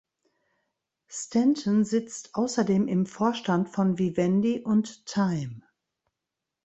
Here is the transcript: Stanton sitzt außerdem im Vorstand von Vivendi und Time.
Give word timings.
Stanton 1.09 1.85
sitzt 1.85 2.33
außerdem 2.33 2.87
im 2.87 3.05
Vorstand 3.05 3.69
von 3.69 3.99
Vivendi 3.99 4.57
und 4.65 5.05
Time. 5.05 5.61